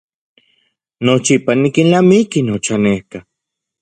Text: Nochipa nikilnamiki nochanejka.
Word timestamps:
Nochipa 1.03 1.51
nikilnamiki 1.61 2.39
nochanejka. 2.47 3.19